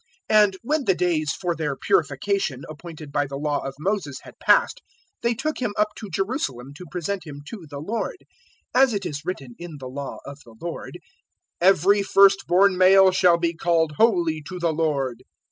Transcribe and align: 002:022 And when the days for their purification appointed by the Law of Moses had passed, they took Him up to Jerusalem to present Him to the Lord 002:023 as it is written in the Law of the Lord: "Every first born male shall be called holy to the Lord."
002:022 0.31 0.43
And 0.43 0.57
when 0.63 0.85
the 0.85 0.95
days 0.95 1.31
for 1.31 1.55
their 1.55 1.75
purification 1.75 2.63
appointed 2.67 3.11
by 3.11 3.27
the 3.27 3.37
Law 3.37 3.59
of 3.59 3.75
Moses 3.77 4.19
had 4.23 4.39
passed, 4.39 4.81
they 5.21 5.35
took 5.35 5.59
Him 5.61 5.73
up 5.77 5.89
to 5.97 6.09
Jerusalem 6.09 6.73
to 6.77 6.87
present 6.89 7.23
Him 7.27 7.43
to 7.49 7.67
the 7.69 7.77
Lord 7.77 8.25
002:023 8.75 8.81
as 8.81 8.93
it 8.95 9.05
is 9.05 9.21
written 9.23 9.53
in 9.59 9.77
the 9.79 9.87
Law 9.89 10.17
of 10.25 10.39
the 10.43 10.55
Lord: 10.59 10.97
"Every 11.61 12.01
first 12.01 12.47
born 12.47 12.79
male 12.79 13.11
shall 13.11 13.37
be 13.37 13.53
called 13.53 13.91
holy 13.99 14.41
to 14.49 14.57
the 14.57 14.73
Lord." 14.73 15.21